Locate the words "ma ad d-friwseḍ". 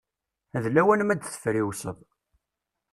1.03-1.97